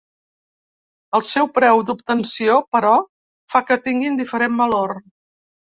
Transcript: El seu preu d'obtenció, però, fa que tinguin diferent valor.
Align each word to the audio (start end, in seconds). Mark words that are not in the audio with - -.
El 1.17 1.23
seu 1.33 1.49
preu 1.59 1.83
d'obtenció, 1.91 2.57
però, 2.77 2.97
fa 3.55 3.65
que 3.69 3.81
tinguin 3.91 4.23
diferent 4.25 4.63
valor. 4.65 5.01